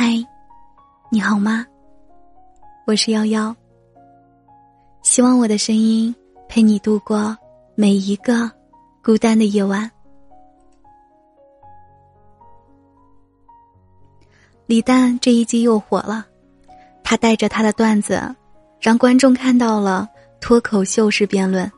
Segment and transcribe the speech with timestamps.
[0.00, 0.12] 嗨，
[1.10, 1.66] 你好吗？
[2.86, 3.52] 我是幺幺。
[5.02, 6.14] 希望我的声音
[6.48, 7.36] 陪你度过
[7.74, 8.48] 每一个
[9.02, 9.90] 孤单的夜晚。
[14.66, 16.24] 李诞这一季又火了，
[17.02, 18.22] 他带着他的段子，
[18.80, 20.08] 让观众看到了
[20.40, 21.68] 脱口秀式辩论、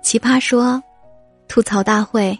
[0.00, 0.80] 奇葩说、
[1.48, 2.38] 吐槽大会，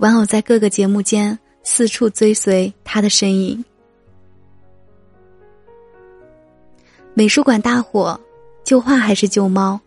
[0.00, 1.38] 玩偶在各个节目间。
[1.62, 3.64] 四处追随他的身影。
[7.14, 8.18] 美术馆大火，
[8.64, 9.78] 旧画还是旧猫？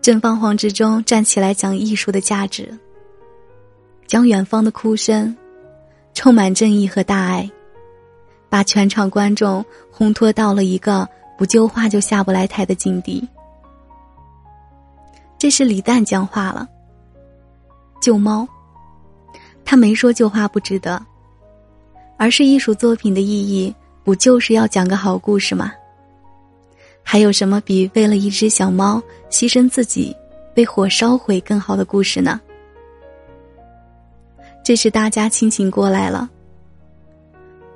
[0.00, 2.78] 正方黄之中站起来讲艺术的价值，
[4.06, 5.34] 将远方的哭声，
[6.12, 7.50] 充满正义和大爱，
[8.48, 11.08] 把全场观众烘托到了一个
[11.38, 13.26] 不旧画就下不来台的境地。
[15.38, 16.66] 这是李诞讲话了，
[18.00, 18.48] 旧猫。
[19.64, 21.00] 他没说旧话不值得，
[22.16, 25.72] 而是艺术作品的意义不就是要讲个好故事吗？
[27.02, 30.16] 还有什么比为了一只小猫牺牲自己
[30.54, 32.40] 被火烧毁更好的故事呢？
[34.62, 36.30] 这是大家清醒过来了。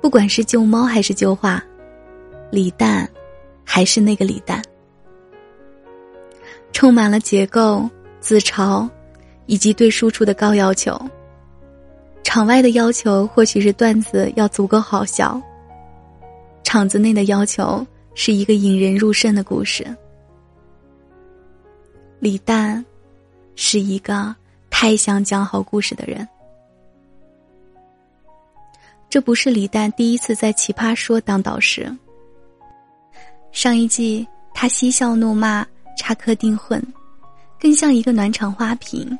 [0.01, 1.61] 不管是旧猫还是旧画，
[2.49, 3.07] 李诞
[3.63, 4.61] 还是那个李诞，
[6.71, 7.87] 充满了结构、
[8.19, 8.89] 自嘲
[9.45, 10.99] 以及对输出的高要求。
[12.29, 15.41] 场外的要求或许是段子要足够好笑，
[16.61, 19.83] 场子内的要求是一个引人入胜的故事。
[22.19, 22.85] 李诞
[23.55, 24.35] 是一个
[24.69, 26.27] 太想讲好故事的人。
[29.09, 31.91] 这不是李诞第一次在《奇葩说》当导师。
[33.51, 35.65] 上一季他嬉笑怒骂、
[35.97, 36.79] 插科订混，
[37.59, 39.17] 更像一个暖场花瓶。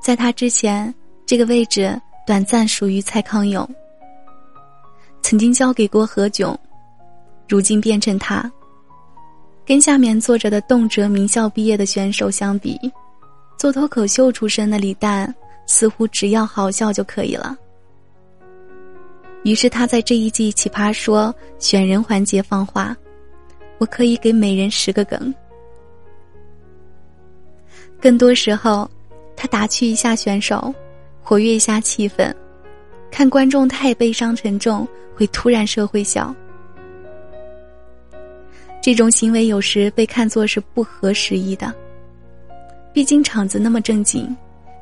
[0.00, 0.92] 在他之前，
[1.26, 3.68] 这个位置短暂属于蔡康永，
[5.20, 6.56] 曾经交给过何炅，
[7.46, 8.50] 如今变成他。
[9.66, 12.80] 跟下面坐着的动辄名校毕业的选手相比，
[13.58, 15.32] 做脱口秀出身的李诞
[15.66, 17.54] 似乎只要好笑就可以了。
[19.44, 22.96] 于是他在这一季奇葩说选人环节放话
[23.78, 25.32] ：“我可以给每人十个梗。”
[28.00, 28.90] 更多时候。
[29.40, 30.74] 他打趣一下选手，
[31.22, 32.30] 活跃一下气氛，
[33.10, 36.34] 看观众太悲伤沉重，会突然社会笑。
[38.82, 41.74] 这种行为有时被看作是不合时宜的，
[42.92, 44.36] 毕竟场子那么正经，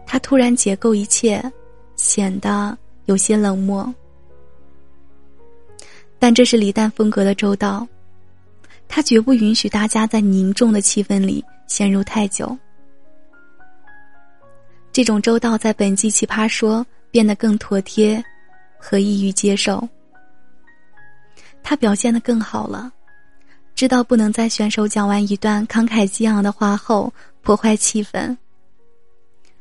[0.04, 1.40] 他突然解构一切，
[1.94, 3.94] 显得有些冷漠。
[6.19, 7.86] 但这是李诞风格的周到，
[8.88, 12.58] 他绝不允许大家在凝重的气氛里陷入太久。
[14.98, 18.20] 这种周到在本季奇葩说变得更妥帖
[18.81, 19.88] 和易于接受。
[21.62, 22.91] 他表现的更好了，
[23.76, 28.37] 知道不能在选手讲完一段慷慨激昂的话后破坏气氛。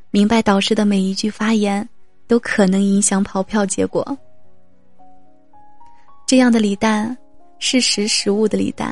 [0.09, 1.87] 明白导师的每一句发言
[2.25, 4.17] 都可能影响跑票结果。
[6.25, 7.15] 这样的李诞
[7.59, 8.91] 是识时务的李诞。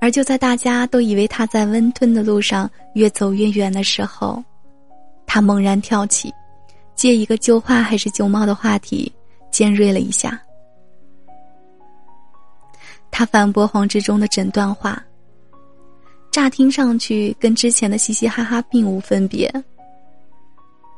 [0.00, 4.42] 而就在大家都以为他在温吞的路上越走越远的时候。
[5.26, 6.32] 他猛然跳起，
[6.94, 9.12] 借一个旧话还是旧猫的话题，
[9.50, 10.40] 尖锐了一下。
[13.10, 15.02] 他反驳黄志忠的整段话，
[16.30, 19.52] 乍听上去跟之前的嘻嘻哈哈并无分别。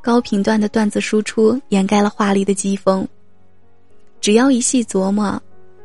[0.02, 3.06] 高频段的段子输出掩盖了华丽的讥讽，
[4.20, 5.40] 只要一细琢磨，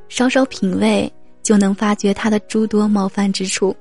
[0.09, 1.11] 稍稍品味，
[1.41, 3.75] 就能发觉他的诸多冒犯之处。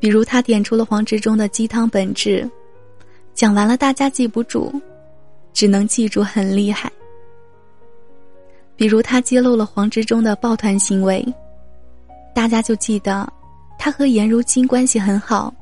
[0.00, 2.48] 比如他点出了黄执中的鸡汤本质，
[3.34, 4.72] 讲完了大家记不住，
[5.52, 6.90] 只能记住很厉害。
[8.76, 11.26] 比如他揭露了黄执中的抱团行为，
[12.32, 13.28] 大家就记得
[13.76, 15.52] 他和颜如晶关系很好。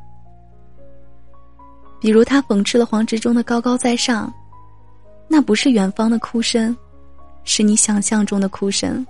[1.98, 4.30] 比如他讽刺了黄执中的高高在上，
[5.26, 6.76] 那不是远方的哭声，
[7.42, 9.04] 是你想象中的哭声，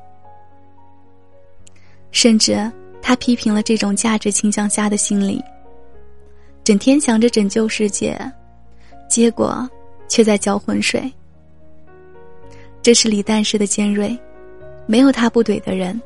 [2.13, 2.71] 甚至。
[3.07, 5.41] 他批评了这种价值倾向下的心理，
[6.65, 8.19] 整天想着拯救世界，
[9.09, 9.71] 结果
[10.09, 11.09] 却在搅浑水。
[12.83, 14.19] 这是李诞式的尖锐，
[14.87, 16.03] 没有他不怼的人，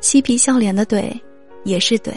[0.00, 1.16] 嬉皮笑脸的怼
[1.62, 2.12] 也是怼。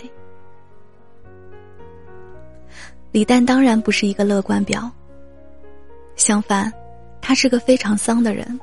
[3.12, 4.89] 李诞当然不是一个乐观表，
[6.16, 6.74] 相反，
[7.22, 8.60] 他是个非常丧的人，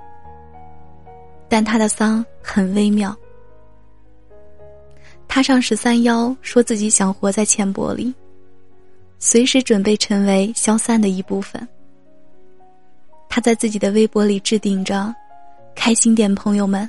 [1.49, 3.17] 但他的丧很微妙。
[5.35, 8.13] 踏上十三幺，说自己想活在浅薄里，
[9.19, 11.67] 随时准备成为消散的一部分。
[13.31, 15.11] 他在自己的微博里置顶着
[15.75, 16.87] ：“开心点，朋友们，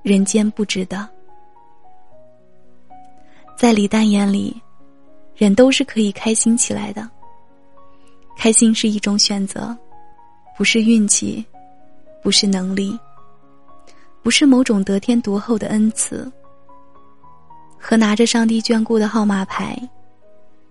[0.00, 1.06] 人间不值得。”
[3.54, 4.56] 在李诞眼里，
[5.36, 7.06] 人都是可以开心起来的。
[8.34, 9.76] 开心是一种选择，
[10.56, 11.44] 不是运气，
[12.22, 12.98] 不是能力，
[14.22, 16.32] 不是某种得天独厚的恩赐。
[17.84, 19.76] 和拿着上帝眷顾的号码牌，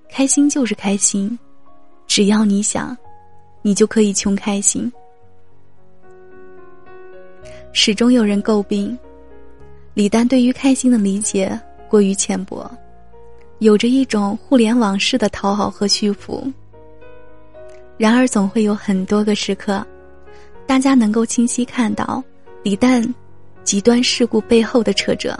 [0.09, 1.37] 开心就是开心，
[2.07, 2.97] 只要你想，
[3.61, 4.89] 你就可以穷开心。
[7.73, 8.97] 始终有人诟病，
[9.93, 11.59] 李诞对于开心的理解
[11.89, 12.71] 过于浅薄。
[13.59, 16.49] 有着一种互联网式的讨好和虚浮。
[17.97, 19.85] 然而，总会有很多个时刻，
[20.65, 22.23] 大家能够清晰看到
[22.63, 23.03] 李诞
[23.65, 25.37] 极端事故背后的挫折。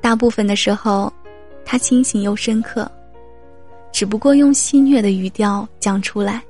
[0.00, 1.12] 大部分的时候，
[1.64, 2.90] 他清醒又深刻，
[3.92, 6.42] 只不过用戏谑的语调讲出来，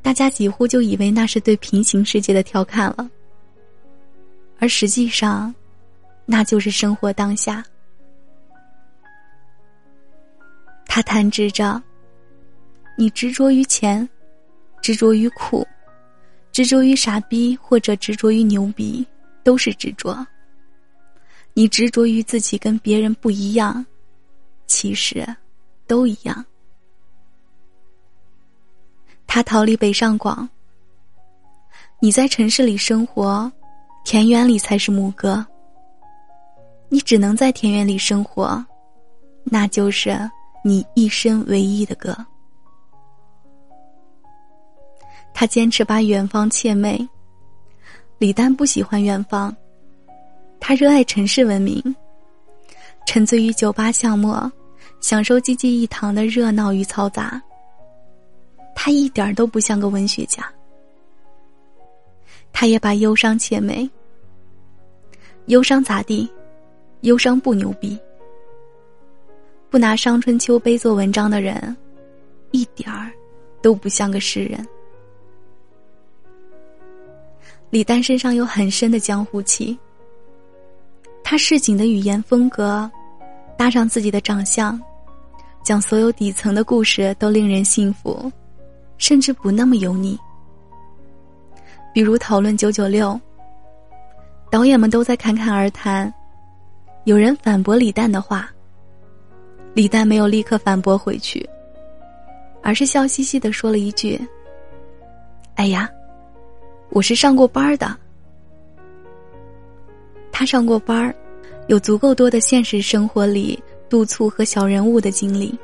[0.00, 3.10] 大家几乎就以为那是对平行世界的调侃了，
[4.58, 5.52] 而实际上，
[6.24, 7.64] 那就是生活当下。
[10.86, 11.82] 他弹指着
[12.96, 14.08] ：“你执着于钱，
[14.80, 15.66] 执着于苦，
[16.52, 19.04] 执着于傻逼，或者执着于牛逼，
[19.42, 20.24] 都是执着。
[21.54, 23.84] 你执着于自己跟别人不一样，
[24.66, 25.26] 其实
[25.86, 26.44] 都一样。”
[29.26, 30.48] 他逃离北上广。
[32.00, 33.50] 你在城市里生活，
[34.04, 35.44] 田园里才是牧歌。
[36.90, 38.62] 你只能在田园里生活，
[39.44, 40.18] 那就是。
[40.66, 42.16] 你一生唯一的歌。
[45.34, 47.06] 他坚持把远方窃媚。
[48.16, 49.54] 李丹不喜欢远方，
[50.66, 51.78] 他热爱城市文明，
[53.06, 54.50] 沉醉于酒吧巷陌，
[54.98, 57.38] 享受济济一堂的热闹与嘈杂。
[58.74, 60.42] 他一点都不像个文学家。
[62.50, 63.88] 他也把忧伤窃美。
[65.48, 66.26] 忧伤咋地？
[67.02, 67.98] 忧伤不牛逼。
[69.68, 71.76] 不拿伤春秋悲做文章的人，
[72.52, 73.12] 一点儿
[73.60, 74.66] 都不像个诗人。
[77.68, 79.78] 李丹身上有很深的江湖气。
[81.26, 82.88] 他市井的语言风格，
[83.56, 84.78] 搭上自己的长相，
[85.64, 88.30] 讲所有底层的故事都令人信服，
[88.98, 90.16] 甚至不那么油腻。
[91.94, 93.18] 比如讨论九九六，
[94.50, 96.12] 导演们都在侃侃而谈，
[97.04, 98.50] 有人反驳李诞的话。
[99.72, 101.48] 李诞没有立刻反驳回去，
[102.62, 104.20] 而是笑嘻嘻的说了一句
[105.56, 105.90] ：“哎呀，
[106.90, 107.96] 我是上过班的。”
[110.36, 111.14] 他上过班
[111.68, 113.56] 有足够多的现实生活里
[113.88, 115.56] 督促和小人物的经历，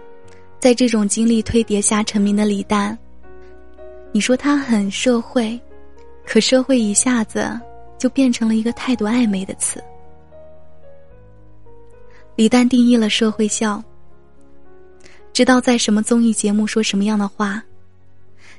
[0.61, 2.96] 在这种经历推叠下成名的李诞，
[4.12, 5.61] 你说他很社会，
[6.25, 7.61] 可社会一下子
[7.99, 9.82] 就变成了一个态度暧昧的词。
[12.37, 13.82] 李诞定义了社会笑。
[15.32, 17.61] 知道在什么综艺节目说什么样的话，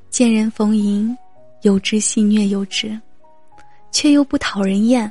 [0.10, 1.18] 见人逢迎，
[1.62, 3.00] 有之戏谑有之，
[3.94, 5.10] 却又不讨人厌。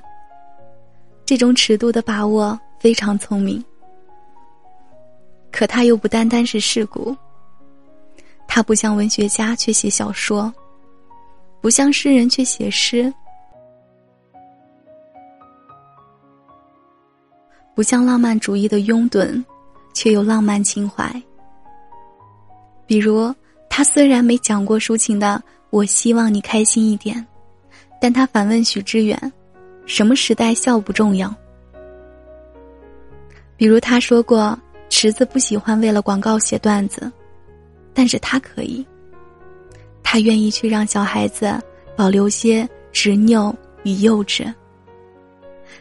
[1.30, 3.64] 这种尺度的把握非常聪明。
[5.52, 7.16] 可他又不单单是世故，
[8.48, 10.52] 他不像文学家却写小说，
[11.60, 13.14] 不像诗人却写诗，
[17.76, 19.40] 不像浪漫主义的拥趸，
[19.94, 21.08] 却有浪漫情怀。
[22.88, 23.32] 比如，
[23.68, 25.40] 他虽然没讲过抒情的
[25.70, 27.24] “我希望你开心一点”，
[28.02, 29.32] 但他反问许知远
[29.92, 31.34] ：“什么时代笑不重要？”
[33.58, 34.56] 比如他说过
[34.88, 37.10] ：“池子不喜欢为了广告写段子，
[37.92, 38.86] 但是他可以。
[40.02, 41.60] 他愿意去让小孩子
[41.96, 44.52] 保留些执拗与幼稚。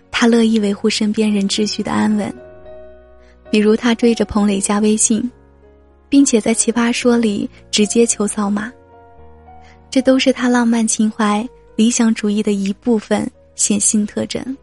[0.09, 2.33] 他乐意维护身边人秩序的安稳。
[3.51, 5.29] 比如他追着彭磊加微信。”
[6.11, 8.73] 并且在《奇葩说》里直接求扫码，
[9.91, 14.57] 这都是他浪漫情怀、理想主义的一部分显性特征。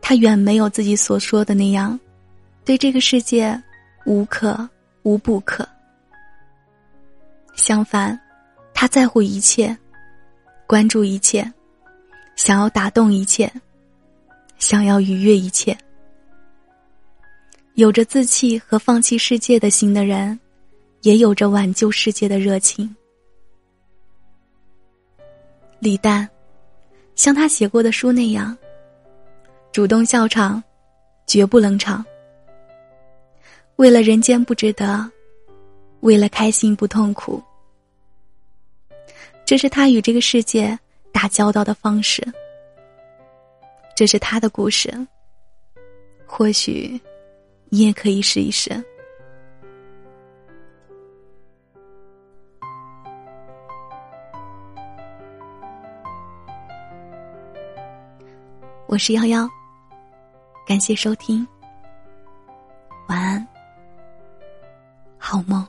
[0.00, 2.00] 他远没有自己所说的那样，
[2.64, 3.62] 对这个世界
[4.06, 4.66] 无可
[5.02, 5.68] 无不可。
[7.54, 8.18] 相反，
[8.72, 9.76] 他在乎一切，
[10.66, 11.52] 关注一切，
[12.34, 13.52] 想要打动一切，
[14.58, 15.76] 想要愉悦一切。
[17.74, 20.40] 有着自弃和放弃世界的心的人，
[21.02, 22.96] 也有着挽救世界的热情。
[25.78, 26.28] 李诞，
[27.20, 28.56] 像他写过的书那样
[29.72, 30.62] 主动笑场
[31.26, 32.02] 绝不冷场。
[33.76, 35.06] 为了人间不值得
[36.00, 37.42] 为了开心不痛苦。
[39.44, 40.78] 这是他与这个世界
[41.12, 42.26] 打交道的方式
[43.94, 44.90] 这是他的故事。
[46.24, 46.98] 或许
[47.68, 48.82] 你也可以试一试。
[58.90, 59.48] 我是幺幺，
[60.66, 61.46] 感谢收听。
[63.06, 63.46] 晚安，
[65.16, 65.64] 好梦。